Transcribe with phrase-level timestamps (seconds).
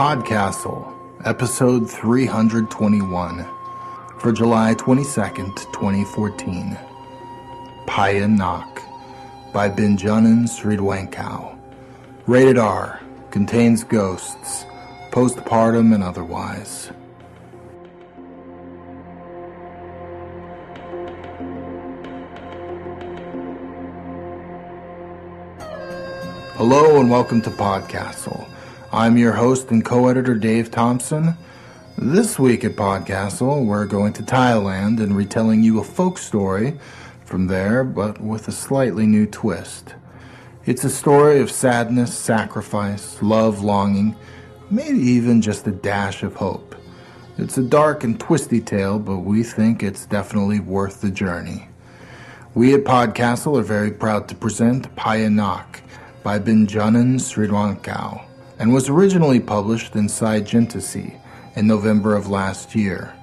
[0.00, 0.90] Podcastle,
[1.26, 3.46] episode 321,
[4.18, 6.78] for July 22nd, 2014.
[7.86, 8.82] Paya Nak
[9.52, 11.54] by Benjanun Sriduangkaew.
[12.26, 12.98] Rated R,
[13.30, 14.64] contains ghosts,
[15.10, 16.90] postpartum and otherwise.
[26.54, 28.50] Hello and welcome to Podcastle.
[28.92, 31.36] I'm your host and co-editor Dave Thompson.
[31.96, 36.76] This week at Podcastle, we're going to Thailand and retelling you a folk story
[37.24, 39.94] from there, but with a slightly new twist.
[40.66, 44.16] It's a story of sadness, sacrifice, love, longing,
[44.72, 46.74] maybe even just a dash of hope.
[47.38, 51.68] It's a dark and twisty tale, but we think it's definitely worth the journey.
[52.56, 55.80] We at Podcastle are very proud to present Paya Nak
[56.24, 58.29] by Benjanun Sriduangkaew
[58.60, 61.18] and was originally published in Saijintasi
[61.56, 63.14] in November of last year.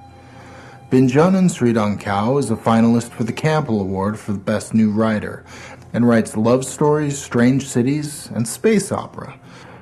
[0.90, 5.44] Benjanun Sriduangkaew is a finalist for the Campbell Award for the Best New Writer
[5.92, 9.38] and writes love stories, strange cities, and space opera.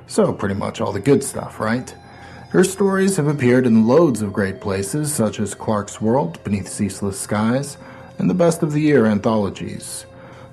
[0.07, 1.93] So, pretty much all the good stuff, right?
[2.51, 7.77] Her stories have appeared in loads of great places, such as Clarkesworld, Beneath Ceaseless Skies,
[8.19, 10.07] and the Best of the Year anthologies.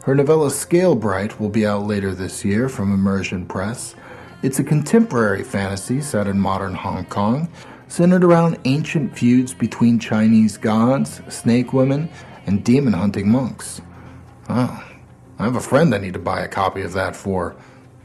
[0.04, 3.96] Her novella Scale Bright will be out later this year from Immersion Press.
[4.44, 7.50] It's a contemporary fantasy set in modern Hong Kong,
[7.88, 12.10] centered around ancient feuds between Chinese gods, snake women,
[12.46, 13.82] and demon hunting monks.
[14.50, 14.84] Oh,
[15.40, 17.56] I have a friend I need to buy a copy of that for.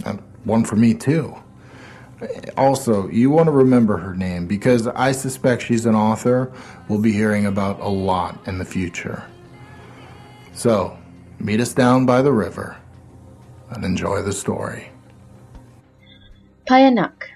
[0.07, 1.37] And one for me, too.
[2.57, 6.51] Also, you want to remember her name because I suspect she's an author
[6.89, 9.25] we'll be hearing about a lot in the future.
[10.55, 10.99] So,
[11.41, 12.77] Meet us down by the river
[13.71, 14.91] and enjoy the story.
[16.69, 17.31] Paya Nak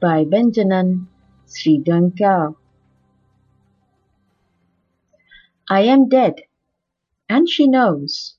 [0.00, 1.06] by Benjanun
[1.46, 2.56] Sriduangkaew.
[5.68, 6.40] I am dead,
[7.28, 8.34] and she knows.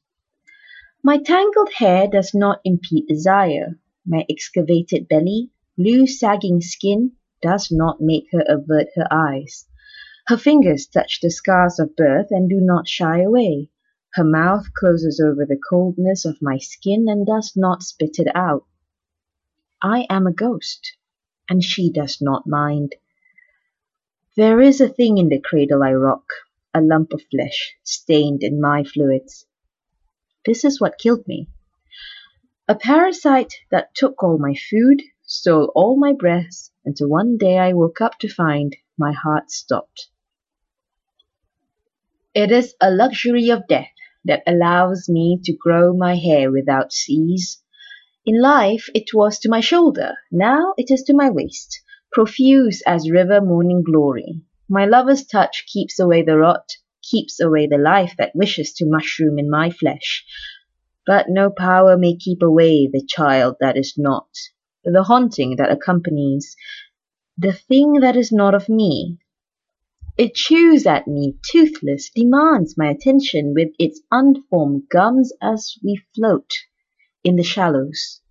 [1.02, 3.80] My tangled hair does not impede desire.
[4.06, 9.66] My excavated belly, loose sagging skin, does not make her avert her eyes.
[10.28, 13.70] Her fingers touch the scars of birth and do not shy away.
[14.16, 18.66] Her mouth closes over the coldness of my skin and does not spit it out.
[19.84, 20.96] I am a ghost,
[21.50, 22.96] and she does not mind.
[24.38, 26.28] There is a thing in the cradle I rock,
[26.74, 29.46] a lump of flesh stained in my fluids.
[30.46, 31.48] This is what killed me.
[32.68, 37.74] A parasite that took all my food, stole all my breaths, until one day I
[37.74, 40.10] woke up to find my heart stopped.
[42.34, 43.92] It is a luxury of death
[44.26, 47.61] that allows me to grow my hair without cease.
[48.24, 53.10] In life it was to my shoulder, now it is to my waist, profuse as
[53.10, 54.44] river morning glory.
[54.70, 56.70] My lover's touch keeps away the rot,
[57.02, 60.24] keeps away the life that wishes to mushroom in my flesh.
[61.08, 64.30] But no power may keep away the child that is not,
[64.84, 66.56] the haunting that accompanies,
[67.40, 69.18] the thing that is not of me,
[70.16, 76.52] it chews at me, toothless, demands my attention with its unformed gums as we float
[77.24, 78.22] in the shallows.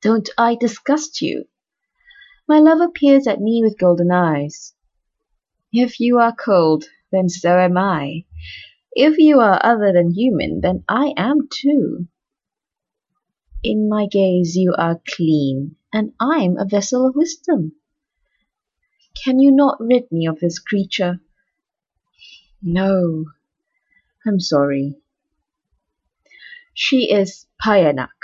[0.00, 1.46] Don't I disgust you?
[2.46, 4.74] My lover peers at me with golden eyes.
[5.72, 8.24] If you are cold, then so am I.
[8.92, 12.08] If you are other than human, then I am too.
[13.62, 17.72] In my gaze you are clean, and I'm a vessel of wisdom.
[19.24, 21.20] Can you not rid me of this creature?
[22.62, 23.26] No,
[24.26, 24.96] I'm sorry.
[26.80, 28.14] She is Paya Nak.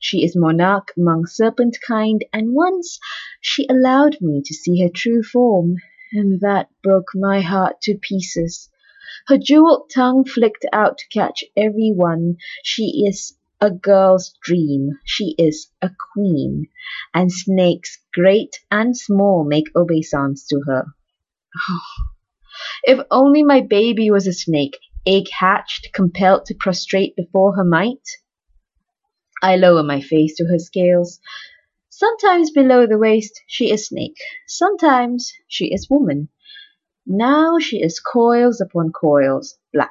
[0.00, 2.98] She is monarch among serpent kind, and once
[3.40, 5.76] she allowed me to see her true form,
[6.12, 8.68] and that broke my heart to pieces.
[9.28, 12.38] Her jeweled tongue flicked out to catch every one.
[12.64, 14.98] She is a girl's dream.
[15.04, 16.66] She is a queen,
[17.14, 20.86] and snakes great and small make obeisance to her.
[21.70, 21.80] Oh,
[22.82, 28.06] if only my baby was a snake, egg hatched, compelled to prostrate before her might.
[29.42, 31.20] I lower my face to her scales.
[31.88, 36.28] Sometimes below the waist she is snake, sometimes she is woman.
[37.06, 39.90] Now she is coils upon coils, black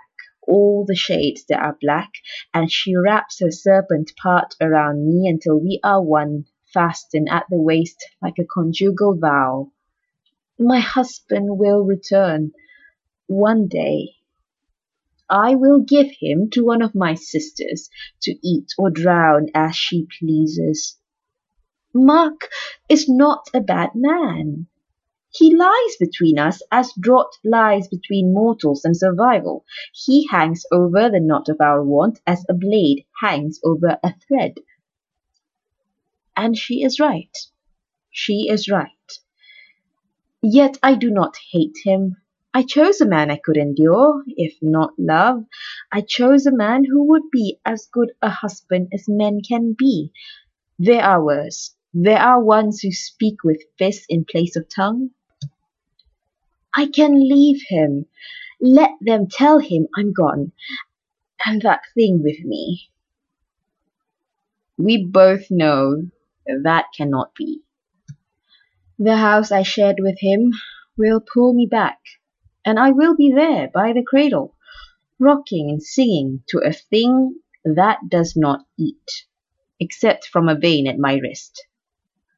[0.50, 2.12] all the shades that are black,
[2.54, 7.62] and she wraps her serpent part around me until we are one, fastened at the
[7.62, 9.72] waist like a conjugal vow.
[10.58, 12.52] My husband will return
[13.28, 14.16] one day.
[15.30, 17.90] I will give him to one of my sisters
[18.24, 20.98] to eat or drown as she pleases.
[21.94, 22.50] Mark
[22.88, 24.68] is not a bad man.
[25.32, 29.64] He lies between us as drought lies between mortals and survival.
[29.94, 34.56] He hangs over the knot of our want as a blade hangs over a thread.
[36.36, 37.38] And she is right.
[38.10, 38.90] She is right.
[40.42, 42.18] Yet I do not hate him.
[42.52, 45.46] I chose a man I could endure, if not love.
[45.92, 50.12] I chose a man who would be as good a husband as men can be.
[50.80, 51.76] There are worse.
[51.94, 55.12] There are ones who speak with fists in place of tongue.
[56.74, 58.08] I can leave him.
[58.60, 60.52] Let them tell him I'm gone.
[61.46, 62.90] And that thing with me.
[64.76, 66.10] We both know
[66.64, 67.62] that cannot be.
[68.98, 70.52] The house I shared with him
[70.98, 72.00] will pull me back
[72.66, 74.56] and I will be there by the cradle,
[75.18, 79.26] rocking and singing to a thing that does not eat,
[79.80, 81.66] except from a vein at my wrist.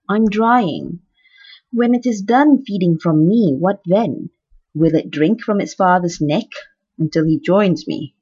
[0.09, 0.99] I'm drying.
[1.71, 4.29] When it is done feeding from me, what then?
[4.73, 6.47] Will it drink from its father's neck
[6.97, 8.15] until he joins me?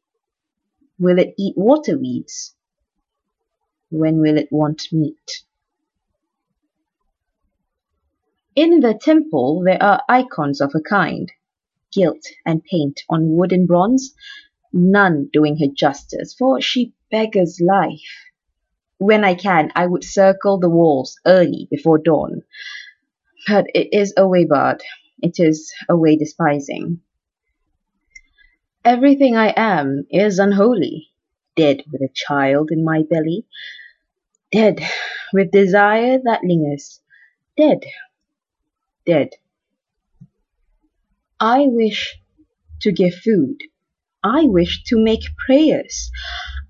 [0.98, 2.56] Will it eat water weeds?
[3.90, 5.44] When will it want meat?
[8.56, 11.32] In the temple there are icons of a kind
[11.92, 14.14] gilt and paint on wood and bronze,
[14.74, 18.30] none doing her justice, for she beggars life.
[18.98, 22.44] When I can, I would circle the walls early before dawn,
[23.48, 24.84] but it is a way barred,
[25.22, 27.02] it is a way despising.
[28.86, 31.10] Everything I am is unholy,
[31.56, 33.46] dead with a child in my belly,
[34.52, 34.80] dead
[35.34, 37.02] with desire that lingers,
[37.58, 37.84] dead,
[39.06, 39.30] dead.
[41.42, 42.20] I wish
[42.82, 43.62] to give food.
[44.22, 46.12] I wish to make prayers.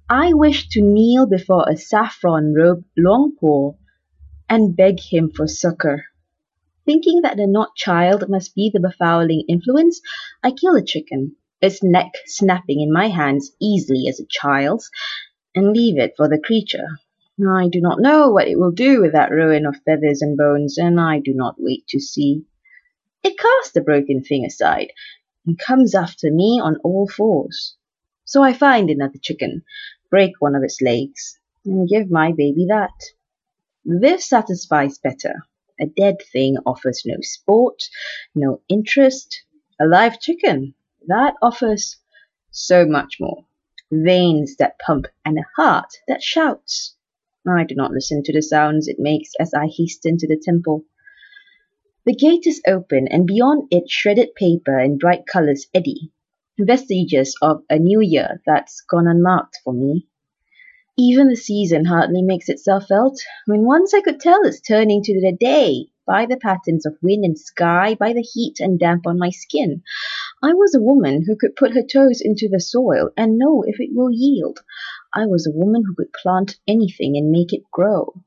[0.08, 3.78] I wish to kneel before a saffron robed Luangpo
[4.48, 6.06] and beg him for succor.
[6.86, 10.02] Thinking that the not child must be the befouling influence,
[10.44, 14.92] I kill a chicken, its neck snapping in my hands easily as a child's,
[15.56, 17.00] and leave it for the creature.
[17.40, 20.78] I do not know what it will do with that ruin of feathers and bones,
[20.78, 22.46] and I do not wait to see.
[23.24, 24.92] It casts the broken thing aside
[25.46, 27.76] and comes after me on all fours.
[28.24, 29.64] So I find another chicken,
[30.10, 32.94] break one of its legs, and give my baby that.
[33.84, 35.44] This satisfies better.
[35.82, 37.84] A dead thing offers no sport,
[38.36, 39.42] no interest.
[39.80, 40.76] A live chicken,
[41.08, 41.98] that offers
[42.52, 43.46] so much more.
[43.92, 46.96] Veins that pump and a heart that shouts.
[47.48, 50.86] I do not listen to the sounds it makes as I hasten to the temple.
[52.06, 56.14] The gate is open, and beyond it shredded paper and bright colors eddy,
[56.58, 60.08] vestiges of a new year that's gone unmarked for me.
[60.98, 65.14] Even the season hardly makes itself felt, when once I could tell it's turning to
[65.14, 69.20] the day by the patterns of wind and sky, by the heat and damp on
[69.20, 69.84] my skin.
[70.42, 73.80] I was a woman who could put her toes into the soil and know if
[73.80, 74.60] it will yield.
[75.14, 78.24] I was a woman who could plant anything and make it grow.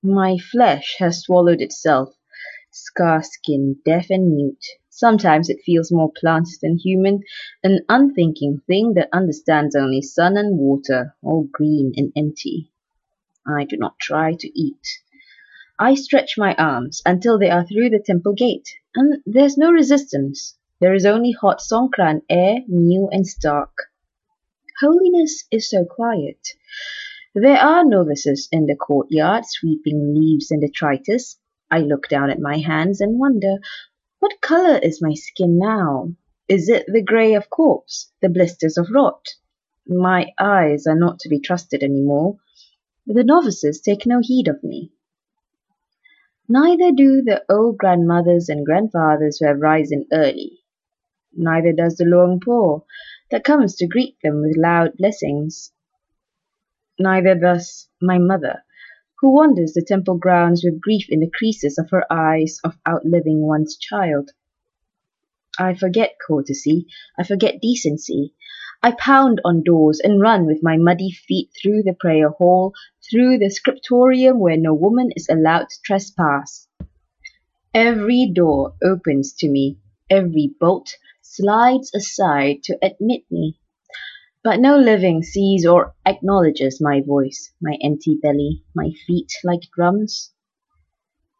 [0.00, 2.14] My flesh has swallowed itself
[2.72, 4.64] scar-skinned, deaf and mute.
[4.88, 7.20] Sometimes it feels more plant than human,
[7.62, 12.70] an unthinking thing that understands only sun and water, all green and empty.
[13.46, 14.86] I do not try to eat.
[15.78, 20.56] I stretch my arms until they are through the temple gate, and there's no resistance.
[20.80, 23.72] There is only hot Songkran air, new and stark.
[24.80, 26.38] Holiness is so quiet.
[27.34, 31.38] There are novices in the courtyard sweeping leaves and detritus,
[31.72, 33.56] I look down at my hands and wonder,
[34.20, 36.14] what color is my skin now?
[36.46, 39.26] Is it the gray of corpse, the blisters of rot?
[39.86, 42.36] My eyes are not to be trusted any more.
[43.06, 44.92] The novices take no heed of me.
[46.46, 50.60] Neither do the old grandmothers and grandfathers who have risen early.
[51.32, 52.84] Neither does the long poor
[53.30, 55.72] that comes to greet them with loud blessings.
[56.98, 58.62] Neither does my mother,
[59.22, 63.40] who wanders the temple grounds with grief in the creases of her eyes of outliving
[63.40, 64.32] one's child.
[65.56, 68.34] I forget courtesy, I forget decency.
[68.82, 72.72] I pound on doors and run with my muddy feet through the prayer hall,
[73.08, 76.66] through the scriptorium where no woman is allowed to trespass.
[77.72, 79.78] Every door opens to me,
[80.10, 83.60] every bolt slides aside to admit me.
[84.44, 90.32] But no living sees or acknowledges my voice, my empty belly, my feet like drums.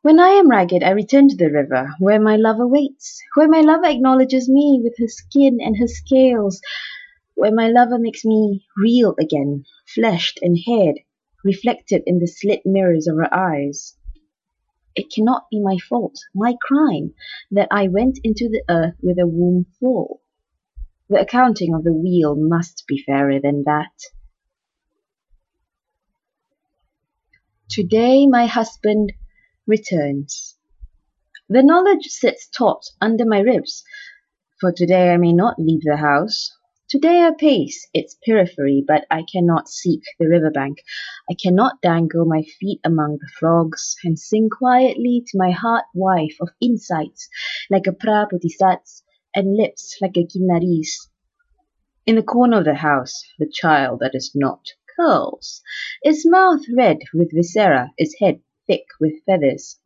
[0.02, 3.60] When I am ragged, I return to the river, where my lover waits, where my
[3.60, 6.60] lover acknowledges me with her skin and her scales,
[7.34, 11.00] where my lover makes me real again, fleshed and haired,
[11.42, 13.96] reflected in the slit mirrors of her eyes.
[14.94, 17.14] It cannot be my fault, my crime,
[17.50, 20.20] that I went into the earth with a womb full.
[21.12, 23.92] The accounting of the wheel must be fairer than that.
[27.68, 29.12] Today my husband
[29.66, 30.56] returns.
[31.50, 33.84] The knowledge sits taut under my ribs,
[34.58, 36.50] for today I may not leave the house.
[36.88, 40.78] Today I pace its periphery, but I cannot seek the river bank.
[41.28, 46.38] I cannot dangle my feet among the frogs, and sing quietly to my heart wife
[46.40, 47.28] of insights
[47.68, 49.02] like a prabodhisats
[49.34, 51.08] and lips like a Kinnaris.
[52.04, 55.62] In the corner of the house, the child that is not curls,
[56.02, 59.78] its mouth red with viscera, its head thick with feathers.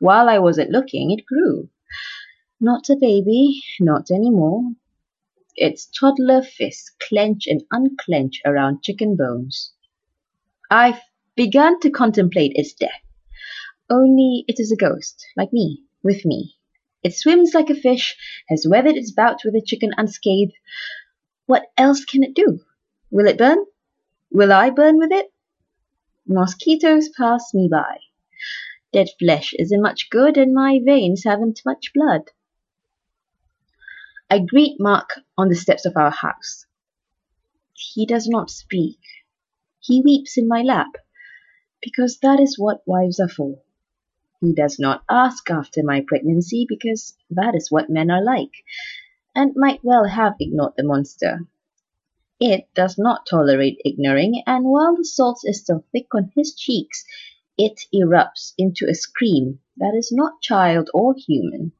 [0.00, 1.70] While I wasn't looking, it grew.
[2.60, 4.72] Not a baby, not any more.
[5.56, 9.72] Its toddler fists clench and unclench around chicken bones.
[10.70, 11.00] I've
[11.36, 13.02] begun to contemplate its death.
[13.88, 16.56] Only it is a ghost, like me, with me.
[17.04, 18.16] It swims like a fish,
[18.48, 20.54] has weathered its bout with a chicken unscathed.
[21.44, 22.60] What else can it do?
[23.10, 23.58] Will it burn?
[24.32, 25.30] Will I burn with it?
[26.26, 27.98] Mosquitoes pass me by.
[28.94, 32.30] Dead flesh isn't much good, and my veins haven't much blood.
[34.30, 36.64] I greet Mark on the steps of our house.
[37.74, 38.98] He does not speak.
[39.78, 40.96] He weeps in my lap,
[41.82, 43.58] because that is what wives are for.
[44.44, 48.52] He does not ask after my pregnancy, because that is what men are like,
[49.34, 51.48] and might well have ignored the monster.
[52.38, 57.06] It does not tolerate ignoring, and while the salt is still thick on his cheeks,
[57.56, 61.72] it erupts into a scream that is not child or human.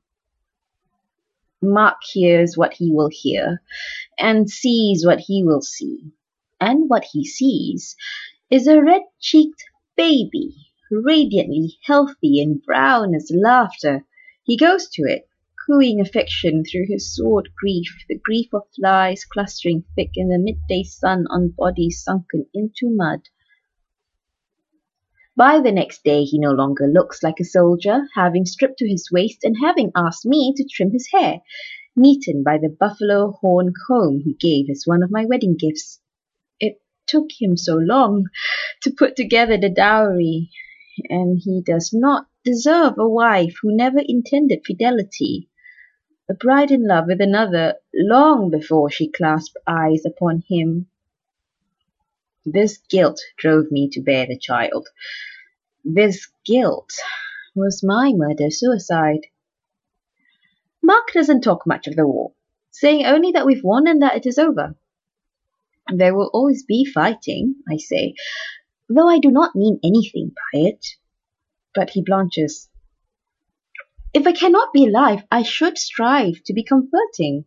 [1.61, 3.61] Mark hears what he will hear,
[4.19, 6.13] and sees what he will see.
[6.63, 7.95] And what he sees
[8.49, 9.65] is a red cheeked
[9.97, 10.64] baby,
[11.03, 14.05] radiantly healthy and brown as laughter.
[14.45, 15.29] He goes to it,
[15.67, 20.83] cooing affection through his sword grief, the grief of flies clustering thick in the midday
[20.83, 23.21] sun on bodies sunken into mud.
[25.37, 29.11] By the next day he no longer looks like a soldier, having stripped to his
[29.11, 31.41] waist and having asked me to trim his hair,
[31.97, 36.01] neaten by the buffalo horn comb he gave as one of my wedding gifts.
[36.61, 38.27] It took him so long
[38.83, 40.51] to put together the dowry,
[41.09, 45.49] and he does not deserve a wife who never intended fidelity.
[46.29, 50.89] A bride in love with another long before she clasped eyes upon him
[52.47, 54.89] this guilt drove me to bear the child.
[55.83, 56.93] This guilt
[57.55, 59.27] was my murder-suicide.
[60.83, 62.33] Mark doesn't talk much of the war,
[62.71, 64.77] saying only that we've won and that it is over.
[65.89, 68.15] There will always be fighting, I say,
[68.89, 70.87] though I do not mean anything by it.
[71.75, 72.69] But he blanches.
[74.13, 77.47] If I cannot be alive, I should strive to be comforting.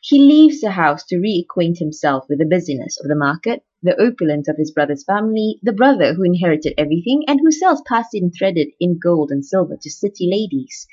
[0.00, 4.48] He leaves the house to reacquaint himself with the busyness of the market, the opulence
[4.48, 8.98] of his brother's family, the brother who inherited everything and who sells passing threaded in
[8.98, 10.86] gold and silver to city ladies.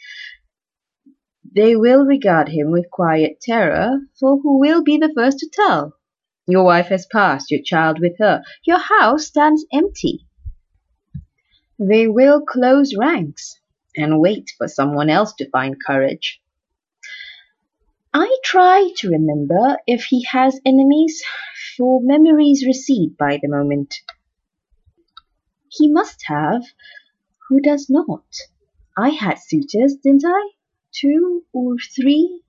[1.55, 5.93] They will regard him with quiet terror, for who will be the first to tell?
[6.47, 10.27] Your wife has passed, your child with her, your house stands empty.
[11.79, 13.59] They will close ranks
[13.97, 16.41] and wait for someone else to find courage.
[18.13, 21.21] I try to remember if he has enemies,
[21.75, 23.95] for memories recede by the moment.
[25.67, 26.63] He must have.
[27.49, 28.23] Who does not?
[28.97, 30.51] I had suitors, didn't I?
[30.93, 32.44] Two or three?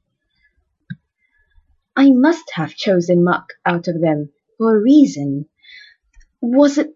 [1.99, 5.49] I must have chosen Mark out of them for a reason.
[6.43, 6.95] Was it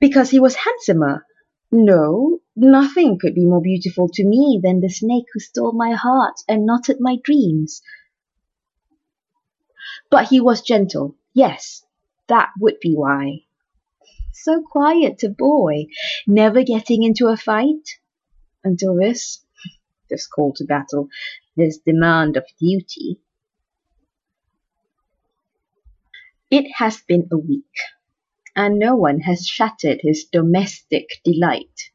[0.00, 1.24] because he was handsomer?
[1.70, 6.34] No, nothing could be more beautiful to me than the snake who stole my heart
[6.48, 7.80] and knotted my dreams.
[10.10, 11.14] But he was gentle.
[11.32, 11.84] Yes,
[12.26, 13.44] that would be why.
[14.32, 15.86] So quiet a boy,
[16.26, 17.88] never getting into a fight.
[18.64, 19.44] Until this,
[20.08, 21.08] this call to battle,
[21.56, 23.20] this demand of duty.
[26.50, 27.76] It has been a week,
[28.56, 31.92] and no one has shattered his domestic delight.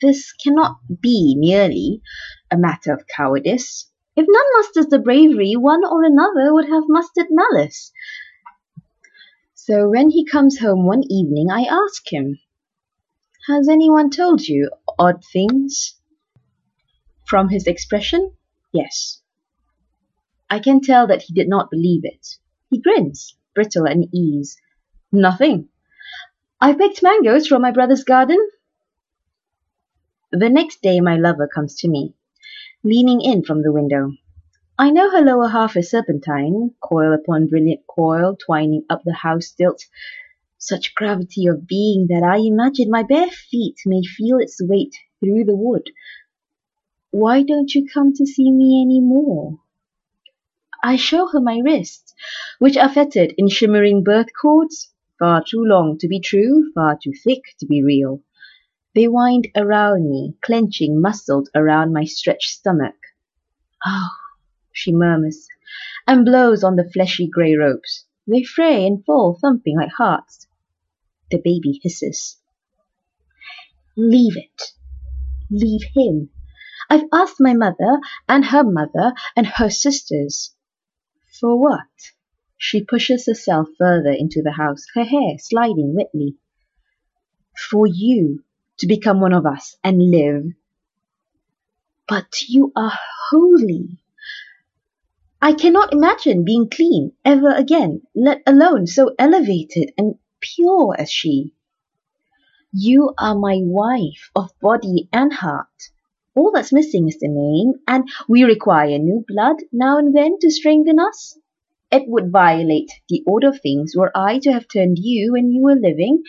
[0.00, 2.00] This cannot be merely
[2.50, 3.90] a matter of cowardice.
[4.16, 7.92] If none musters the bravery, one or another would have mustered malice.
[9.54, 12.38] So when he comes home one evening, I ask him,
[13.48, 15.94] Has anyone told you odd things?
[17.26, 18.32] From his expression,
[18.72, 19.20] yes.
[20.48, 22.38] I can tell that he did not believe it.
[22.70, 24.56] He grins, brittle and ease.
[25.12, 25.68] Nothing.
[26.60, 28.38] I picked mangoes from my brother's garden.
[30.32, 32.14] The next day my lover comes to me,
[32.84, 34.12] leaning in from the window.
[34.78, 39.46] I know her lower half is serpentine, coil upon brilliant coil, twining up the house
[39.46, 39.84] stilt.
[40.58, 45.44] Such gravity of being that I imagine my bare feet may feel its weight through
[45.44, 45.90] the wood.
[47.10, 49.58] Why don't you come to see me any more?
[50.82, 52.14] I show her my wrists,
[52.60, 57.12] which are fettered in shimmering birth cords, far too long to be true, far too
[57.12, 58.22] thick to be real.
[58.94, 62.94] They wind around me, clenching muscled around my stretched stomach.
[63.84, 64.10] Oh,
[64.72, 65.48] she murmurs,
[66.06, 68.04] and blows on the fleshy grey ropes.
[68.26, 70.46] They fray and fall, thumping like hearts.
[71.30, 72.38] The baby hisses.
[73.96, 74.74] Leave it.
[75.50, 76.30] Leave him.
[76.88, 80.54] I've asked my mother, and her mother, and her sisters.
[81.40, 82.12] For what?
[82.56, 86.36] She pushes herself further into the house, her hair sliding wetly.
[87.70, 88.42] For you
[88.78, 90.54] to become one of us and live.
[92.08, 92.98] But you are
[93.30, 93.98] holy.
[95.40, 101.54] I cannot imagine being clean ever again, let alone so elevated and pure as she.
[102.72, 105.90] You are my wife of body and heart.
[106.38, 110.52] All that's missing is the name, and we require new blood now and then to
[110.52, 111.36] strengthen us.
[111.90, 115.62] It would violate the order of things were I to have turned you when you
[115.62, 116.22] were living,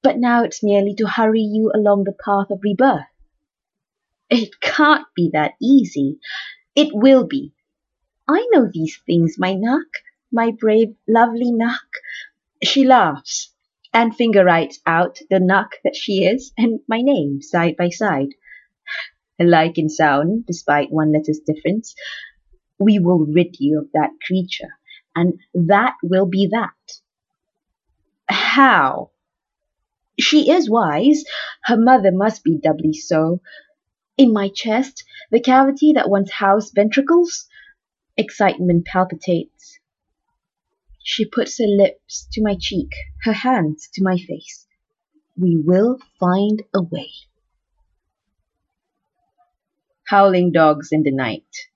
[0.00, 3.08] but now it's merely to hurry you along the path of rebirth.
[4.30, 6.20] It can't be that easy.
[6.76, 7.52] It will be.
[8.28, 9.90] I know these things, my Nuck,
[10.30, 11.90] my brave, lovely Nuck.
[12.62, 13.52] She laughs
[13.92, 18.34] and finger writes out the Nuck that she is and my name side by side.
[19.40, 21.94] Alike in sound, despite one letter's difference
[22.80, 24.70] we will rid you of that creature,
[25.14, 27.00] and that will be that.
[28.28, 29.10] How?
[30.18, 31.24] She is wise.
[31.64, 33.40] Her mother must be doubly so.
[34.16, 37.46] In my chest, the cavity that once housed ventricles,
[38.16, 39.78] excitement palpitates.
[41.02, 42.92] She puts her lips to my cheek,
[43.24, 44.66] her hands to my face.
[45.36, 47.10] We will find a way.
[50.10, 51.68] Howling dogs in the night.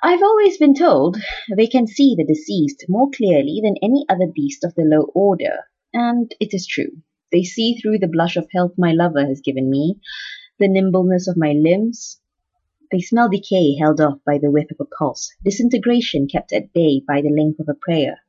[0.00, 1.16] I've always been told
[1.56, 5.64] they can see the deceased more clearly than any other beast of the low order,
[5.92, 7.02] and it is true.
[7.32, 9.98] They see through the blush of health my lover has given me,
[10.60, 12.20] the nimbleness of my limbs.
[12.92, 17.02] They smell decay held off by the whip of a pulse, disintegration kept at bay
[17.04, 18.20] by the length of a prayer.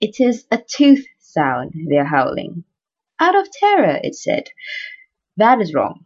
[0.00, 2.64] It is a tooth sound they are howling.
[3.20, 4.48] Out of terror, it said.
[5.36, 6.05] That is wrong.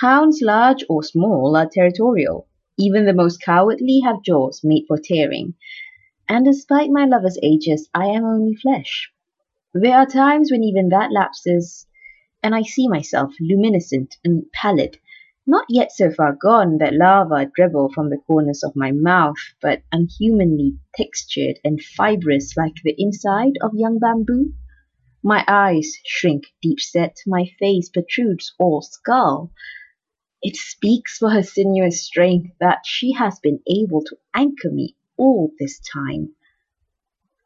[0.00, 2.48] Hounds, large or small, are territorial.
[2.76, 5.54] Even the most cowardly have jaws made for tearing,
[6.28, 9.12] and despite my lover's ages, I am only flesh.
[9.72, 11.86] There are times when even that lapses,
[12.42, 14.98] and I see myself luminescent and pallid,
[15.46, 19.82] not yet so far gone that lava dribble from the corners of my mouth, but
[19.92, 24.54] unhumanly textured and fibrous like the inside of young bamboo.
[25.22, 29.52] My eyes shrink deep set, my face protrudes all skull.
[30.46, 35.50] It speaks for her sinuous strength that she has been able to anchor me all
[35.58, 36.34] this time.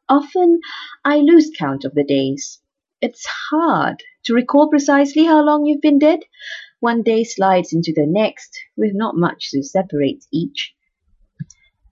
[0.09, 0.59] Often
[1.05, 2.61] I lose count of the days.
[3.01, 6.19] It's hard to recall precisely how long you've been dead.
[6.81, 10.75] One day slides into the next, with not much to separate each.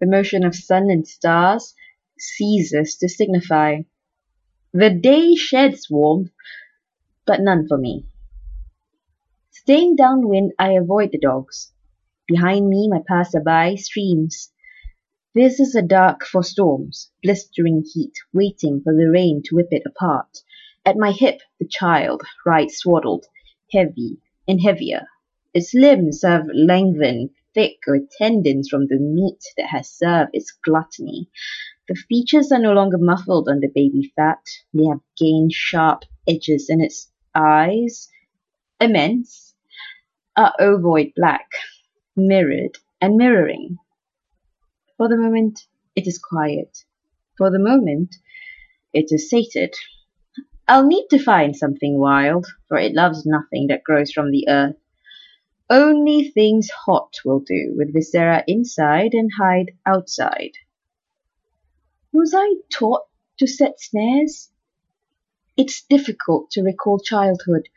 [0.02, 1.74] The motion of sun and stars
[2.20, 3.84] ceases to signify.
[4.74, 6.32] The day sheds warmth,
[7.26, 8.08] but none for me.
[9.68, 11.74] Staying downwind, I avoid the dogs.
[12.26, 14.50] Behind me, my passer-by streams.
[15.36, 19.84] This is a dark for storms, blistering heat, waiting for the rain to whip it
[19.86, 20.38] apart.
[20.86, 23.26] At my hip, the child rides swaddled,
[23.74, 25.06] heavy and heavier.
[25.54, 31.30] Its limbs have lengthened, thick with tendons from the meat that has served its gluttony.
[31.90, 34.46] The features are no longer muffled under baby fat.
[34.74, 38.08] They have gained sharp edges, and its eyes,
[38.80, 39.47] immense,
[40.38, 41.50] are ovoid black,
[42.16, 43.78] mirrored and mirroring.
[44.96, 46.86] For the moment, it is quiet.
[47.38, 48.16] For the moment,
[48.94, 49.76] it is sated.
[50.68, 54.76] I'll need to find something wild, for it loves nothing that grows from the earth.
[55.70, 60.52] Only things hot will do, with viscera inside and hide outside.
[62.14, 63.04] Was I taught
[63.40, 64.52] to set snares?
[65.58, 67.68] It's difficult to recall childhood,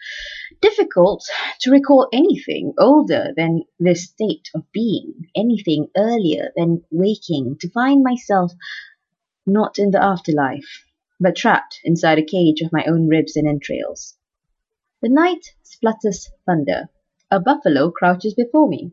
[0.60, 1.24] difficult
[1.60, 8.02] to recall anything older than this state of being, anything earlier than waking, to find
[8.04, 8.52] myself
[9.46, 10.84] not in the afterlife.
[11.20, 14.16] but trapped inside a cage of my own ribs and entrails.
[15.02, 16.88] The night splutters thunder.
[17.30, 18.92] A buffalo crouches before me.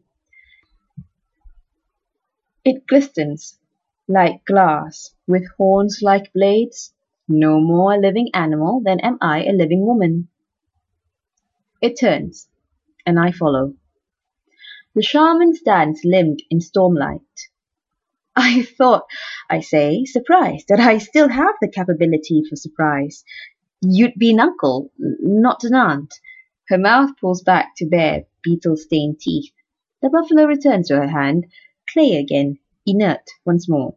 [2.65, 3.58] It glistens
[4.08, 6.93] like glass, with horns like blades.
[7.28, 10.30] No more a living animal than am I a living woman.
[11.82, 12.48] It turns,
[13.06, 13.76] and I follow.
[14.96, 17.50] The shaman stands limbed in stormlight.
[18.36, 19.08] I thought,
[19.50, 23.26] I say, surprised, that I still have the capability for surprise.
[23.82, 26.13] You'd be an uncle, not an aunt.
[26.70, 29.52] Her mouth pulls back to bare beetle-stained teeth.
[30.02, 31.46] The buffalo returns to her hand,
[31.90, 33.96] clay again, inert once more.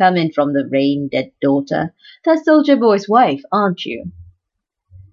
[0.00, 1.94] Come in from the rain, dead daughter.
[2.24, 4.12] That soldier boy's wife, aren't you?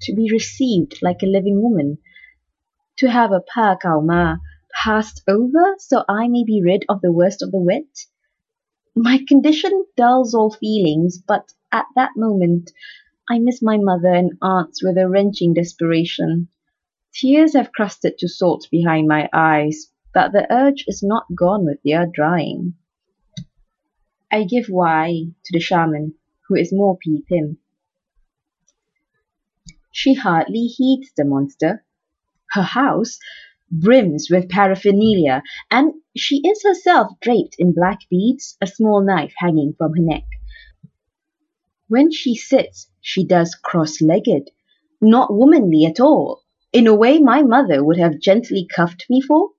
[0.03, 1.97] To be received like a living woman.
[2.99, 4.39] To have a pa kauma
[4.71, 8.05] passed over so I may be rid of the worst of the wet.
[8.95, 12.71] My condition dulls all feelings, but at that moment
[13.29, 16.47] I miss my mother and aunts with a wrenching desperation.
[17.13, 21.79] Tears have crusted to salt behind my eyes, but the urge is not gone with
[21.83, 22.75] their drying.
[24.31, 26.15] I give way to the shaman,
[26.47, 27.57] who is more Pi Pim.
[29.91, 31.83] She hardly heeds the monster.
[32.51, 33.19] Her house
[33.71, 39.73] brims with paraphernalia, and she is herself draped in black beads, a small knife hanging
[39.77, 40.25] from her neck.
[41.87, 44.51] When she sits, she does cross-legged,
[45.01, 49.51] not womanly at all, in a way my mother would have gently cuffed me for.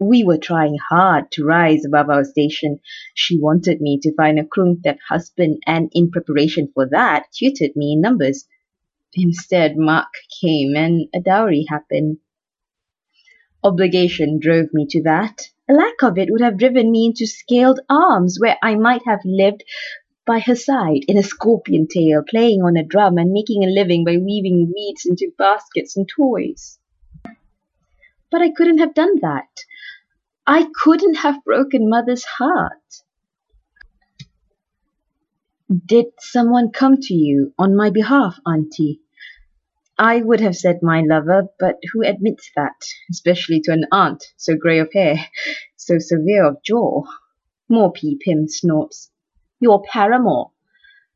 [0.00, 2.80] We were trying hard to rise above our station.
[3.14, 7.92] She wanted me to find a Krungthep husband, and in preparation for that, tutored me
[7.92, 8.46] in numbers.
[9.14, 10.08] Instead, Mark
[10.40, 12.18] came, and a dowry happened.
[13.62, 15.48] Obligation drove me to that.
[15.68, 19.20] A lack of it would have driven me into scaled arms, where I might have
[19.24, 19.62] lived
[20.26, 24.04] by her side in a scorpion tail, playing on a drum and making a living
[24.04, 26.78] by weaving weeds into baskets and toys.
[28.30, 29.64] But I couldn't have done that.
[30.46, 33.02] I couldn't have broken mother's heart.
[35.86, 39.00] Did someone come to you on my behalf, auntie?
[39.98, 42.76] I would have said my lover, but who admits that,
[43.10, 45.16] especially to an aunt so grey of hair,
[45.76, 47.04] so severe of jaw?
[47.68, 49.10] More Pi Pim snorts
[49.60, 50.50] your paramour.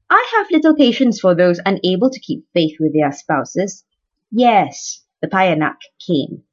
[0.08, 3.84] I have little patience for those unable to keep faith with their spouses.
[4.30, 6.44] Yes, the Payanak came,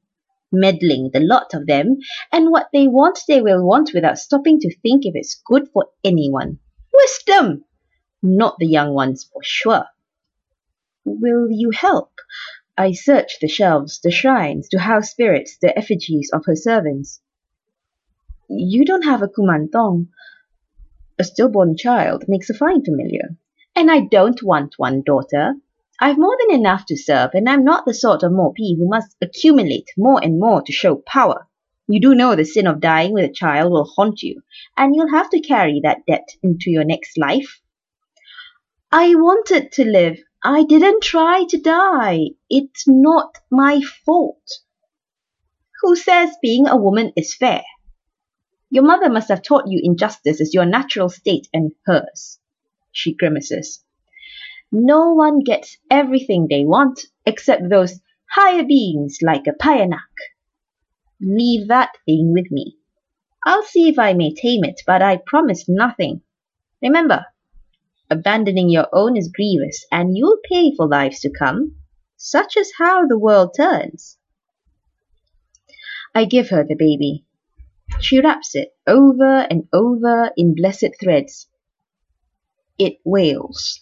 [0.52, 1.98] meddling the lot of them,
[2.32, 5.88] and what they want they will want without stopping to think if it's good for
[6.04, 6.58] anyone.
[6.92, 7.64] Wisdom!
[8.22, 9.86] Not the young ones for sure.
[11.04, 12.12] Will you help?
[12.76, 17.20] I search the shelves, the shrines, to house spirits, the effigies of her servants.
[18.48, 20.08] You don't have a kumantong
[21.18, 23.36] a stillborn child makes a fine familiar.
[23.74, 25.54] And I don't want one, daughter.
[25.98, 29.16] I've more than enough to serve, and I'm not the sort of Mopi who must
[29.22, 31.48] accumulate more and more to show power.
[31.88, 34.42] You do know the sin of dying with a child will haunt you,
[34.76, 37.62] and you'll have to carry that debt into your next life.
[38.92, 40.18] I wanted to live.
[40.44, 42.30] I didn't try to die.
[42.50, 44.60] It's not my fault.
[45.80, 47.64] Who says being a woman is fair?
[48.68, 52.38] Your mother must have taught you injustice is your natural state and hers.
[52.92, 53.82] She grimaces.
[54.72, 58.00] No one gets everything they want except those
[58.30, 60.00] higher beings like a Payanak.
[61.20, 62.76] Leave that thing with me.
[63.44, 66.22] I'll see if I may tame it, but I promise nothing.
[66.82, 67.26] Remember,
[68.10, 71.76] abandoning your own is grievous, and you'll pay for lives to come.
[72.16, 74.18] Such is how the world turns.
[76.14, 77.24] I give her the baby.
[78.00, 81.46] She wraps it over and over in blessed threads.
[82.78, 83.80] It wails.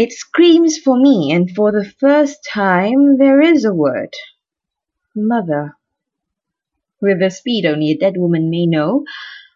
[0.00, 4.14] It screams for me, and for the first time there is a word.
[5.14, 5.76] Mother.
[7.02, 9.04] With a speed only a dead woman may know,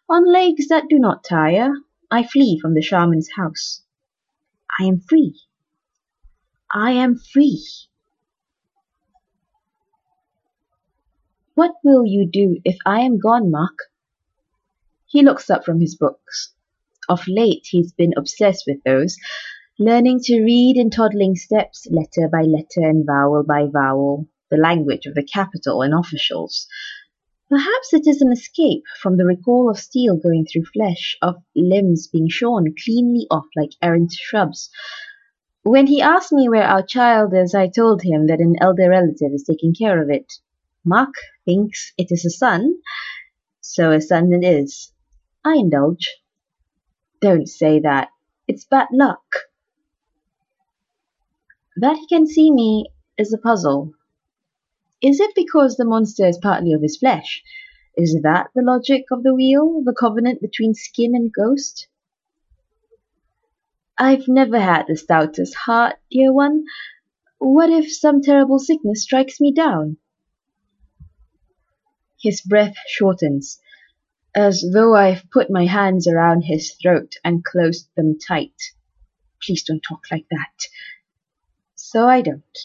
[0.07, 1.73] on legs that do not tire,
[2.11, 3.85] I flee from the shaman's house.
[4.79, 5.35] I am free.
[6.71, 7.65] I am free.
[11.55, 13.79] What will you do if I am gone, Mark?
[15.07, 16.53] He looks up from his books.
[17.09, 19.17] Of late he's been obsessed with those,
[19.79, 25.05] learning to read in toddling steps, letter by letter and vowel by vowel, the language
[25.05, 26.69] of the capital and officials.
[27.49, 32.07] Perhaps it is an escape from the recall of steel going through flesh, of limbs
[32.07, 34.71] being shorn cleanly off like errant shrubs.
[35.65, 39.33] When he asked me where our child is, I told him that an elder relative
[39.33, 40.33] is taking care of it.
[40.85, 42.77] Mark thinks it is a son,
[43.61, 44.93] so a son it is.
[45.45, 46.17] I indulge.
[47.21, 48.09] Don't say that.
[48.47, 49.25] It's bad luck.
[51.77, 52.87] That he can see me
[53.19, 53.93] is a puzzle.
[55.03, 57.43] Is it because the monster is partly of his flesh?
[57.97, 61.89] Is that the logic of the wheel, the covenant between skin and ghost?
[63.99, 66.65] I've never had the stoutest heart, dear one.
[67.39, 69.99] What if some terrible sickness strikes me down?
[72.21, 73.61] His breath shortens,
[74.35, 78.55] as though I've put my hands around his throat and closed them tight.
[79.43, 80.69] Please don't talk like that.
[81.87, 82.59] So I don't.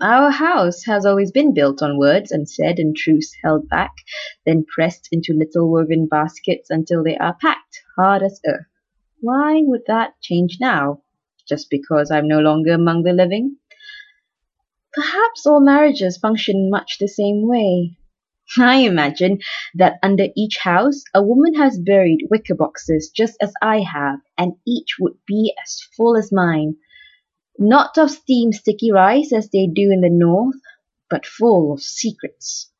[0.00, 3.90] Our house has always been built on words unsaid and truths held back,
[4.46, 8.68] then pressed into little woven baskets until they are packed hard as earth.
[9.20, 11.02] Why would that change now?
[11.48, 13.56] Just because I'm no longer among the living?
[14.92, 17.98] Perhaps all marriages function much the same way.
[18.58, 19.40] I imagine
[19.74, 24.52] that under each house a woman has buried wicker boxes just as I have, and
[24.64, 26.76] each would be as full as mine.
[27.58, 30.60] Not of steamed sticky rice as they do in the north,
[31.08, 32.70] but full of secrets.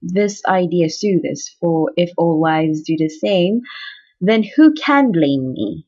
[0.00, 3.60] This idea soothes, for if all wives do the same,
[4.20, 5.86] then who can blame me?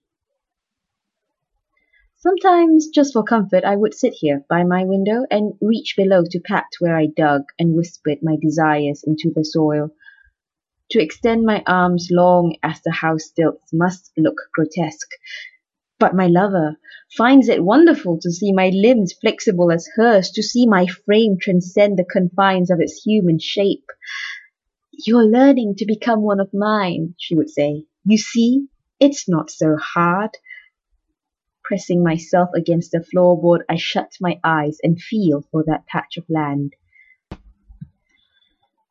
[2.17, 6.41] Sometimes, just for comfort, I would sit here by my window and reach below to
[6.41, 9.91] pat where I dug and whispered my desires into the soil.
[10.91, 15.11] To extend my arms long as the house stilts must look grotesque.
[16.03, 16.81] But my lover
[17.17, 21.97] finds it wonderful to see my limbs flexible as hers, to see my frame transcend
[21.97, 23.87] the confines of its human shape.
[24.91, 27.85] You're learning to become one of mine, she would say.
[28.05, 28.67] You see,
[28.99, 30.31] it's not so hard.
[31.63, 36.29] Pressing myself against the floorboard, I shut my eyes and feel for that patch of
[36.29, 36.75] land.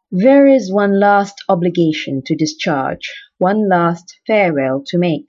[0.09, 5.27] There is one last obligation to discharge, one last farewell to make.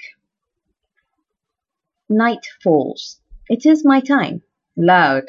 [2.12, 3.20] Night falls.
[3.48, 4.42] It is my time.
[4.76, 5.24] Loud,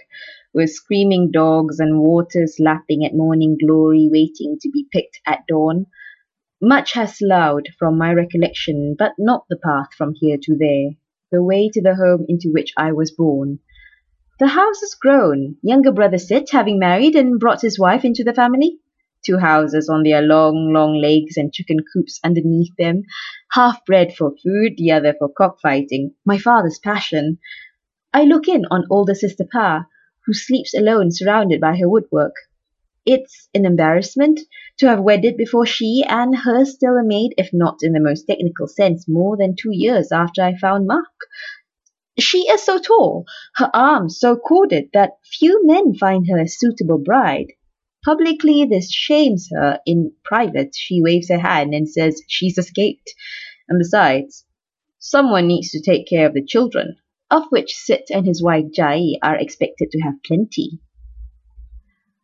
[0.54, 5.88] with screaming dogs and waters lapping at morning glory waiting to be picked at dawn.
[6.62, 10.92] Much has sloughed from my recollection, but not the path from here to there
[11.34, 13.58] the way to the home into which I was born.
[14.40, 15.58] The house has grown.
[15.64, 18.78] Younger brother Sid, having married and brought his wife into the family.
[19.26, 23.04] Two houses on their long, long legs and chicken coops underneath them,
[23.52, 27.40] half bred for food, the other for cockfighting, my father's passion.
[28.14, 29.86] I look in on older sister Pa,
[30.26, 32.36] who sleeps alone surrounded by her woodwork.
[33.06, 34.40] It's an embarrassment
[34.78, 38.26] to have wedded before she and her still a maid, if not in the most
[38.28, 41.06] technical sense, more than two years after I found Mark.
[42.20, 46.98] She is so tall, her arms so corded, that few men find her a suitable
[46.98, 47.54] bride.
[48.04, 53.14] Publicly this shames her, in private she waves her hand and says she's escaped.
[53.70, 54.46] And besides,
[55.00, 56.98] someone needs to take care of the children,
[57.32, 60.82] of which Sit and his wife Jai are expected to have plenty.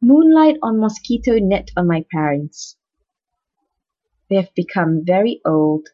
[0.01, 2.75] Moonlight on mosquito net on my parents.
[4.29, 5.87] They have become very old.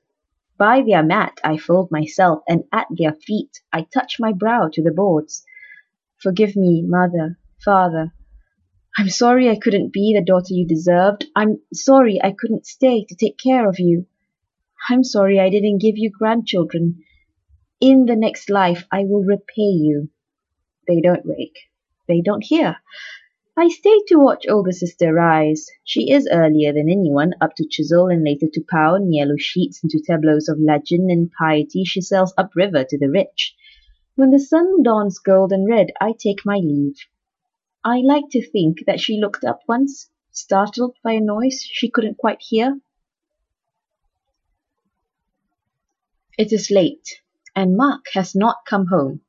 [0.58, 4.82] By their mat I fold myself, and at their feet I touch my brow to
[4.82, 5.46] the boards.
[6.18, 8.15] Forgive me, mother, father.
[8.98, 11.26] I'm sorry I couldn't be the daughter you deserved.
[11.36, 14.06] I'm sorry I couldn't stay to take care of you.
[14.90, 17.04] I'm sorry I didn't give you grandchildren.
[17.82, 20.10] In the next life I will repay you.
[20.88, 21.58] They don't wake.
[22.08, 22.78] They don't hear.
[23.58, 25.68] I stayed to watch older sister rise.
[25.84, 30.00] She is earlier than anyone, up to chisel and later to pound yellow sheets into
[30.00, 33.56] tableaus of legend and piety she sells upriver to the rich.
[34.16, 36.96] When the sun dawns gold and red, I take my leave.
[37.88, 42.18] I like to think that she looked up once, startled by a noise she couldn't
[42.18, 42.82] quite hear.
[46.36, 47.22] It is late,
[47.56, 49.22] and Mark has not come home.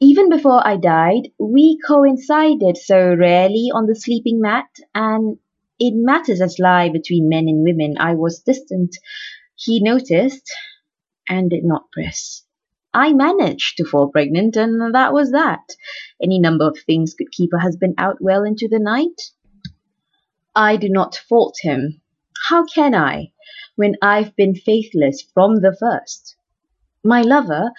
[0.00, 5.38] Even before I died, we coincided so rarely on the sleeping mat, and
[5.78, 8.96] in matters as lie between men and women, I was distant.
[9.54, 10.52] He noticed
[11.28, 12.45] and did not press.
[12.98, 15.76] I managed to fall pregnant, and that was that.
[16.22, 19.20] Any number of things could keep a husband out well into the night.
[20.54, 22.00] I do not fault him.
[22.48, 23.32] How can I,
[23.74, 26.36] when I've been faithless from the first?
[27.04, 27.72] My lover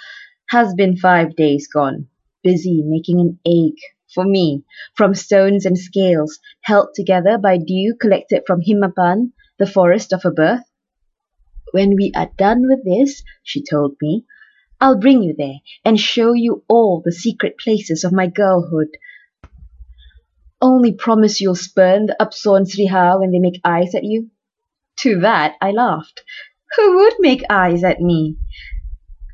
[0.50, 2.10] has been five days gone,
[2.44, 3.74] busy making an egg
[4.14, 10.14] for me from stones and scales held together by dew collected from Himapan, the forest
[10.14, 10.70] of her birth.
[11.72, 14.26] When we are done with this, she told me,
[14.80, 18.90] I'll bring you there and show you all the secret places of my girlhood.
[20.62, 24.30] Only promise you'll spurn the upsawn Sriha when they make eyes at you.
[25.00, 26.24] To that I laughed.
[26.76, 28.38] Who would make eyes at me?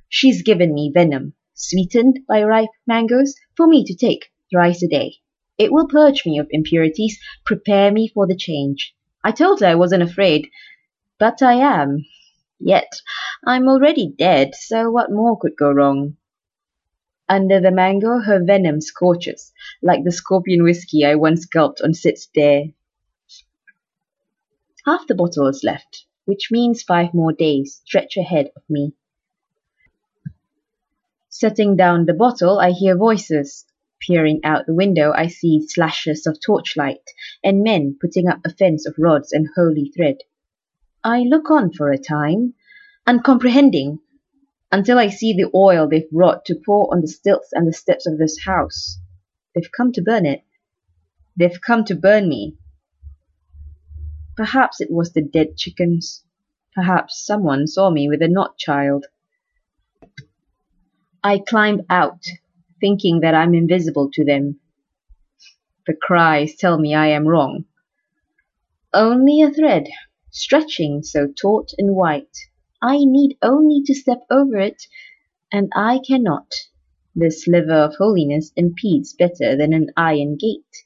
[0.08, 5.16] She's given me venom, sweetened by ripe mangoes, for me to take thrice a day.
[5.58, 8.96] It will purge me of impurities, prepare me for the change.
[9.24, 10.50] I told her I wasn't afraid,
[11.20, 12.06] but I am.
[12.66, 13.02] Yet
[13.46, 16.16] I'm already dead, so what more could go wrong?
[17.28, 22.26] Under the mango her venom scorches, like the scorpion whiskey I once gulped on Sid's
[22.28, 22.68] dare.
[24.86, 28.94] Half the bottle is left, which means five more days stretch ahead of me.
[31.28, 33.66] Setting down the bottle, I hear voices.
[34.00, 37.10] Peering out the window, I see slashes of torchlight
[37.44, 40.20] and men putting up a fence of rods and holy thread.
[41.04, 42.54] I look on for a time,
[43.06, 44.00] uncomprehending,
[44.72, 48.08] until I see the oil they've brought to pour on the stilts and the steps
[48.08, 49.00] of this house.
[49.54, 50.46] They've come to burn it.
[51.36, 52.58] They've come to burn me.
[54.38, 56.24] Perhaps it was the dead chickens.
[56.74, 59.06] Perhaps someone saw me with a not child.
[61.24, 62.24] I climb out
[62.80, 64.60] thinking that I'm invisible to them.
[65.86, 67.66] The cries tell me I am wrong.
[68.94, 69.88] Only a thread,
[70.34, 72.36] stretching so taut and white.
[72.82, 74.88] I need only to step over it,
[75.52, 76.52] and I cannot.
[77.16, 80.86] This sliver of holiness impedes better than an iron gate.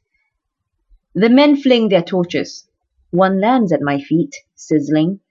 [1.16, 2.68] The men fling their torches.
[3.12, 5.22] One lands at my feet, sizzling.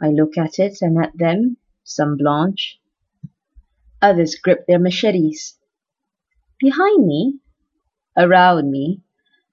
[0.00, 2.78] I look at it and at them, some blanch.
[4.02, 5.58] Others grip their machetes.
[6.60, 7.38] Behind me,
[8.16, 9.00] around me,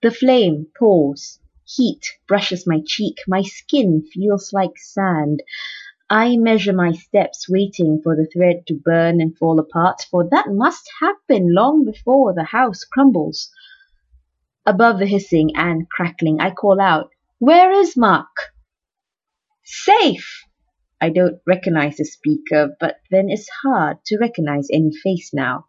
[0.01, 1.39] the flame pours.
[1.75, 5.43] Heat brushes my cheek, my skin feels like sand.
[6.09, 10.47] I measure my steps, waiting for the thread to burn and fall apart, for that
[10.49, 13.51] must happen long before the house crumbles.
[14.65, 18.25] Above the hissing and crackling, I call out, Where is Mak?
[19.63, 20.43] Safe!
[20.99, 25.67] I don't recognize the speaker, but then it's hard to recognize any face now.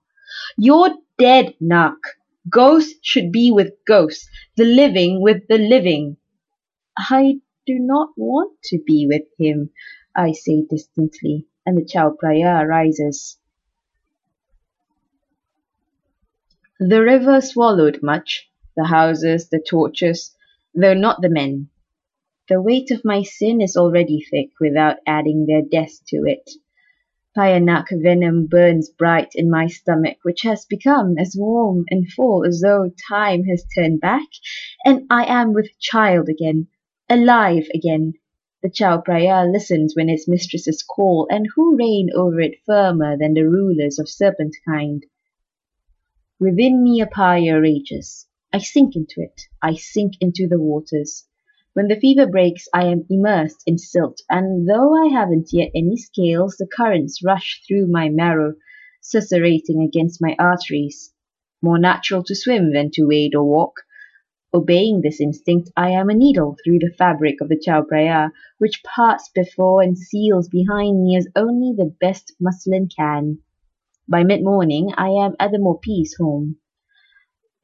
[0.56, 1.98] You're dead, Nak.
[2.48, 6.16] Ghosts should be with ghosts, the living with the living.
[6.96, 9.70] I do not want to be with him,
[10.16, 13.38] I say distantly, and the Chao Phraya rises.
[16.78, 20.34] The river swallowed much, the houses, the torches,
[20.74, 21.68] though not the men.
[22.48, 26.50] The weight of my sin is already thick without adding their death to it.
[27.36, 32.60] Payanak venom burns bright in my stomach, which has become as warm and full as
[32.60, 34.26] though time has turned back,
[34.84, 36.66] and I am with child again,
[37.08, 38.14] alive again.
[38.62, 43.34] The Chao Phraya listens when its mistresses call, and who reign over it firmer than
[43.34, 45.06] the rulers of serpent kind.
[46.40, 48.26] Within me a pyre rages.
[48.52, 49.42] I sink into it.
[49.62, 51.28] I sink into the waters.
[51.72, 55.96] When the fever breaks I am immersed in silt, and though I haven't yet any
[55.96, 58.54] scales, the currents rush through my marrow,
[59.00, 61.14] susurrating against my arteries.
[61.62, 63.82] More natural to swim than to wade or walk.
[64.52, 68.82] Obeying this instinct, I am a needle through the fabric of the Chao Phraya, which
[68.82, 73.38] parts before and seals behind me as only the best muslin can.
[74.08, 76.56] By mid-morning I am at the Mopis' home.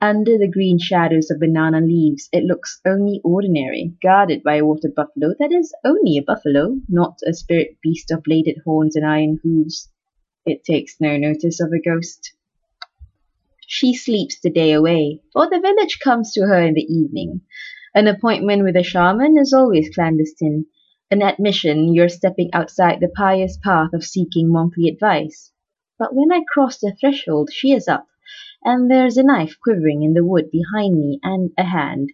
[0.02, 4.90] Under the green shadows of banana leaves it looks only ordinary, guarded by a water
[4.94, 9.40] buffalo that is only a buffalo, not a spirit beast of bladed horns and iron
[9.42, 9.88] hooves.
[10.44, 12.34] It takes no notice of a ghost.
[13.66, 17.40] She sleeps the day away, for the village comes to her in the evening.
[17.94, 20.66] An appointment with a shaman is always clandestine.
[21.10, 25.52] An admission, you're stepping outside the pious path of seeking monkly advice.
[25.98, 28.06] But when I cross the threshold, she is up
[28.64, 32.10] and there's a knife quivering in the wood behind me and a hand,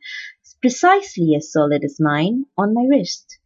[0.61, 3.39] precisely as solid as mine, on my wrist.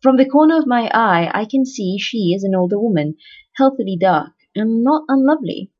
[0.00, 3.16] From the corner of my eye I can see she is an older woman,
[3.56, 5.70] healthily dark, and not unlovely.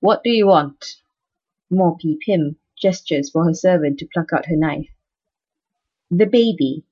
[0.00, 0.96] What do you want?
[1.70, 4.90] Morpy Pim gestures for her servant to pluck out her knife.
[6.10, 6.84] The baby.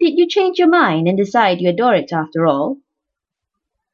[0.00, 2.78] Did you change your mind and decide you adore it after all?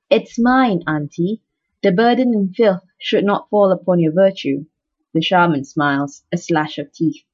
[0.09, 1.43] It's mine, auntie.
[1.83, 4.67] The burden and filth should not fall upon your virtue.
[5.15, 7.25] The shaman smiles, a slash of teeth.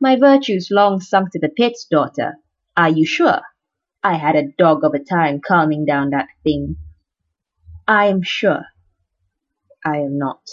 [0.00, 2.38] My virtue's long sunk to the pits, daughter.
[2.76, 3.42] Are you sure?
[4.02, 6.76] I had a dog of a time calming down that thing.
[7.86, 8.64] I am sure.
[9.84, 10.48] I am not.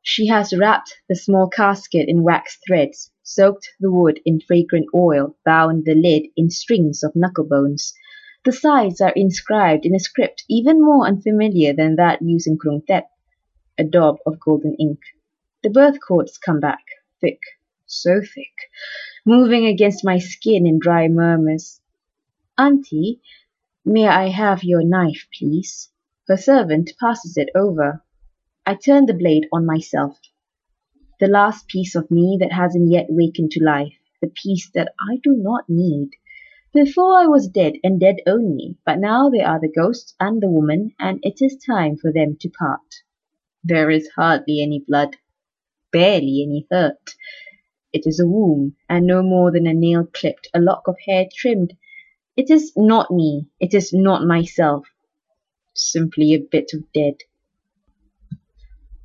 [0.00, 5.36] She has wrapped the small casket in wax threads, soaked the wood in fragrant oil,
[5.44, 7.92] bound the lid in strings of knuckle bones,
[8.46, 12.86] the sides are inscribed in a script even more unfamiliar than that used in Krung
[12.86, 13.10] Thep,
[13.76, 15.00] a daub of golden ink.
[15.64, 16.84] The birth cords come back,
[17.20, 17.40] thick,
[17.86, 18.70] so thick,
[19.24, 21.80] moving against my skin in dry murmurs.
[22.56, 23.20] Auntie,
[23.84, 25.90] may I have your knife, please?
[26.28, 28.04] Her servant passes it over.
[28.64, 30.20] I turn the blade on myself.
[31.18, 35.16] The last piece of me that hasn't yet wakened to life, the piece that I
[35.20, 36.10] do not need.
[36.76, 40.50] Before I was dead and dead only, but now they are the ghost and the
[40.50, 43.02] woman, and it is time for them to part.
[43.64, 45.16] There is hardly any blood,
[45.90, 47.14] barely any hurt.
[47.94, 51.26] It is a wound, and no more than a nail clipped, a lock of hair
[51.34, 51.74] trimmed.
[52.36, 54.86] It is not me, it is not myself,
[55.72, 57.22] simply a bit of dead.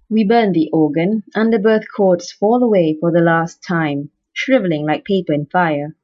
[0.09, 4.85] We burn the organ, and the birth cords fall away for the last time, shriveling
[4.85, 5.95] like paper in fire.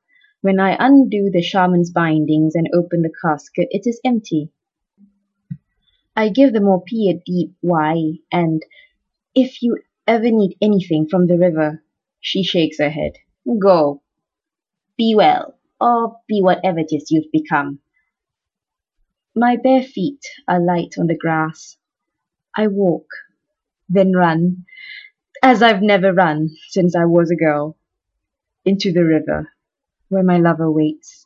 [0.48, 4.50] When I undo the shaman's bindings and open the casket, it is empty.
[6.16, 8.64] I give the Morpee a deep wai, and
[9.36, 11.84] if you ever need anything from the river,
[12.22, 13.18] she shakes her head.
[13.62, 14.04] Go.
[14.98, 17.80] Be well, or be whatever it is you've become.
[19.36, 21.76] My bare feet are light on the grass.
[22.56, 23.10] I walk,
[23.90, 24.64] then run,
[25.44, 27.78] as I've never run since I was a girl,
[28.64, 29.50] into the river
[30.10, 31.26] where my lover waits.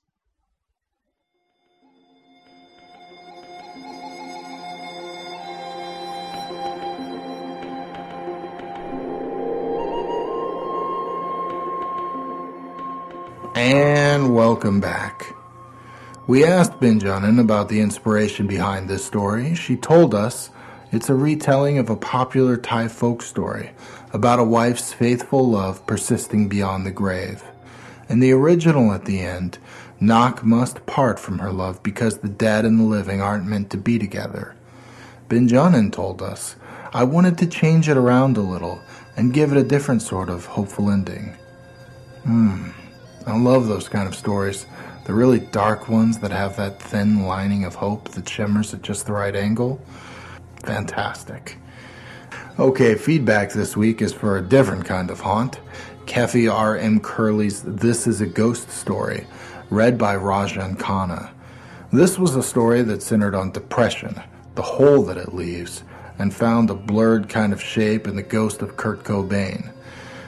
[13.55, 15.35] And welcome back.
[16.25, 19.53] We asked Benjanun about the inspiration behind this story.
[19.55, 20.49] She told us
[20.91, 23.71] it's a retelling of a popular Thai folk story
[24.13, 27.43] about a wife's faithful love persisting beyond the grave.
[28.11, 29.57] In the original at the end,
[30.01, 33.77] Nak must part from her love because the dead and the living aren't meant to
[33.77, 34.53] be together.
[35.29, 36.57] Benjanun told us,
[36.93, 38.81] I wanted to change it around a little
[39.15, 41.37] and give it a different sort of hopeful ending.
[42.23, 42.71] Hmm.
[43.25, 44.65] I love those kind of stories.
[45.05, 49.05] The really dark ones that have that thin lining of hope that shimmers at just
[49.05, 49.81] the right angle.
[50.65, 51.57] Fantastic.
[52.59, 55.61] Okay, feedback this week is for a different kind of haunt.
[56.05, 56.99] Keffy R.M.
[56.99, 59.27] Kehrli's This is a Ghost Story,
[59.69, 61.29] read by Rajan Khanna.
[61.93, 64.21] This was a story that centered on depression,
[64.55, 65.83] the hole that it leaves,
[66.19, 69.71] and found a blurred kind of shape in the ghost of Kurt Cobain.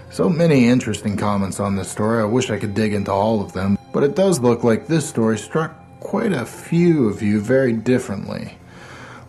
[0.10, 3.54] So many interesting comments on this story, I wish I could dig into all of
[3.54, 7.74] them, but it does look like this story struck quite a few of you very
[7.74, 8.58] differently.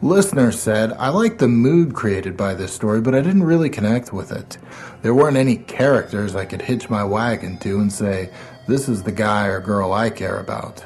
[0.02, 4.12] Listener said, I like the mood created by this story, but I didn't really connect
[4.12, 4.58] with it.
[5.04, 8.30] There weren't any characters I could hitch my wagon to and say,
[8.66, 10.82] this is the guy or girl I care about.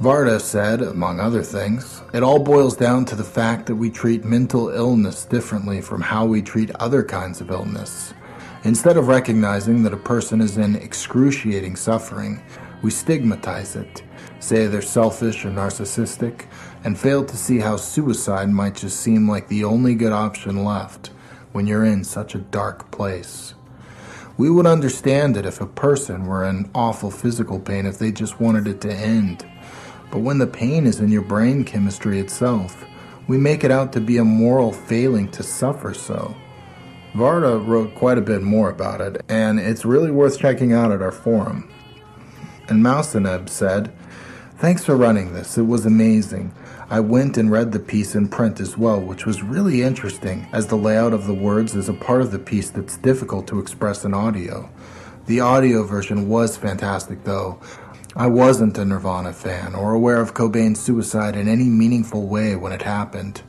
[0.00, 4.24] Varda said, among other things, it all boils down to the fact that we treat
[4.24, 8.12] mental illness differently from how we treat other kinds of illness.
[8.64, 12.42] Instead of recognizing that a person is in excruciating suffering,
[12.82, 14.02] we stigmatize it,
[14.40, 16.46] say they're selfish or narcissistic,
[16.82, 21.11] and fail to see how suicide might just seem like the only good option left
[21.52, 23.54] when you're in such a dark place.
[24.36, 28.40] We would understand it if a person were in awful physical pain if they just
[28.40, 29.46] wanted it to end.
[30.10, 32.84] But when the pain is in your brain chemistry itself,
[33.28, 36.34] we make it out to be a moral failing to suffer so.
[37.14, 41.02] Varda wrote quite a bit more about it, and it's really worth checking out at
[41.02, 41.70] our forum.
[42.68, 43.92] And Mouseneb said,
[44.56, 46.54] Thanks for running this, it was amazing.
[46.92, 50.66] I went and read the piece in print as well, which was really interesting, as
[50.66, 54.04] the layout of the words is a part of the piece that's difficult to express
[54.04, 54.68] in audio.
[55.24, 57.58] The audio version was fantastic, though.
[58.14, 62.72] I wasn't a Nirvana fan or aware of Cobain's suicide in any meaningful way when
[62.72, 63.40] it happened.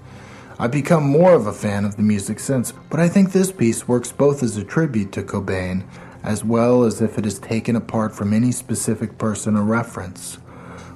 [0.58, 3.89] I've become more of a fan of the music since, but I think this piece
[3.89, 5.84] works both as a tribute to Cobain
[6.24, 10.38] as well as if it is taken apart from any specific person or reference.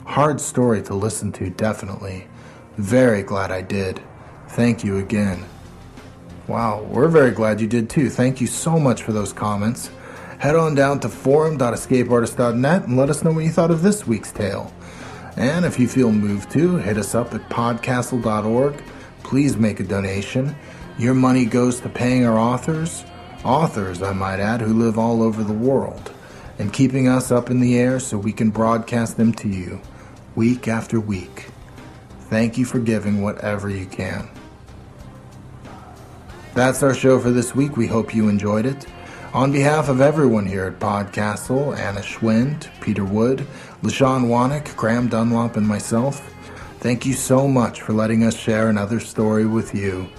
[0.05, 2.27] Hard story to listen to, definitely.
[2.77, 4.01] Very glad I did.
[4.49, 5.43] Thank you again.
[6.47, 8.09] Wow, we're very glad you did too.
[8.09, 9.89] Thank you so much for those comments.
[10.37, 14.31] Head on down to forum.escapeartist.net and let us know what you thought of this week's
[14.31, 14.71] tale.
[15.35, 18.83] And if you feel moved to, hit us up at podcastle.org.
[19.23, 20.55] Please make a donation.
[20.99, 23.03] Your money goes to paying our authors,
[23.43, 26.11] authors, I might add, who live all over the world,
[26.59, 29.81] and keeping us up in the air so we can broadcast them to you
[30.35, 31.47] week after week.
[32.29, 34.27] Thank you for giving whatever you can.
[36.53, 37.77] That's our show for this week.
[37.77, 38.85] We hope you enjoyed it.
[39.33, 43.47] On behalf of everyone here at Podcastle, Anna Schwind, Peter Wood,
[43.81, 46.19] LaShawn Wanak, Graham Dunlop, and myself,
[46.79, 50.09] thank you so much for letting us share another story with you.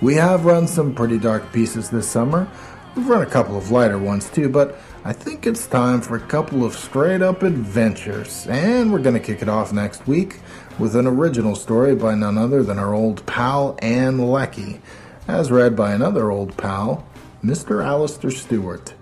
[0.00, 2.48] We have run some pretty dark pieces this summer.
[2.96, 6.20] We've run a couple of lighter ones too, but I think it's time for a
[6.20, 8.46] couple of straight up adventures.
[8.46, 10.40] And we're going to kick it off next week
[10.78, 14.80] with an original story by none other than our old pal Ann Leckie,
[15.28, 17.06] as read by another old pal,
[17.44, 17.84] Mr.
[17.84, 18.94] Alasdair Stewart.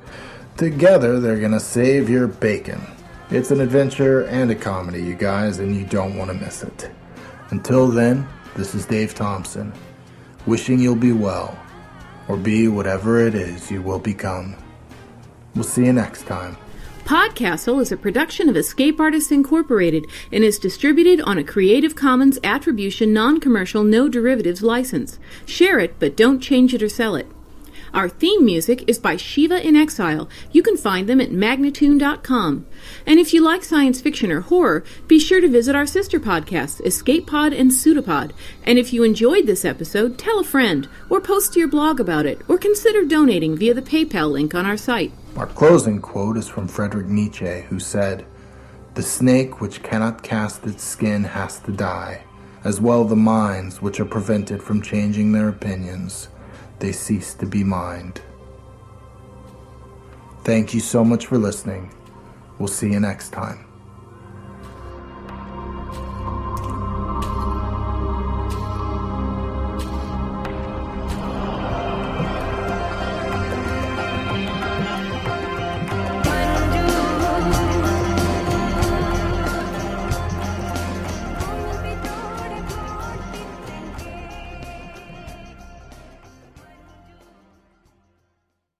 [0.56, 2.80] Together, they're going to save your bacon.
[3.30, 6.90] It's an adventure and a comedy, you guys, and you don't want to miss it.
[7.50, 9.72] Until then, this is Dave Thompson,
[10.46, 11.58] wishing you'll be well,
[12.28, 14.56] or be whatever it is you will become.
[15.54, 16.56] We'll see you next time.
[17.04, 22.38] Podcastle is a production of Escape Artists Incorporated and is distributed on a Creative Commons
[22.44, 25.18] Attribution Non Commercial No Derivatives license.
[25.44, 27.26] Share it, but don't change it or sell it.
[27.92, 30.28] Our theme music is by Shiva in Exile.
[30.52, 32.66] You can find them at magnatune.com.
[33.04, 36.84] And if you like science fiction or horror, be sure to visit our sister podcasts,
[36.86, 38.32] Escape Pod and Pseudopod.
[38.62, 42.26] And if you enjoyed this episode, tell a friend, or post to your blog about
[42.26, 45.12] it, or consider donating via the PayPal link on our site.
[45.36, 48.26] Our closing quote is from Friedrich Nietzsche, who said,
[48.94, 52.24] The snake which cannot cast its skin has to die,
[52.64, 56.28] as well the minds which are prevented from changing their opinions
[56.80, 58.20] they cease to be mind.
[60.44, 61.94] Thank you so much for listening.
[62.58, 63.69] We'll see you next time.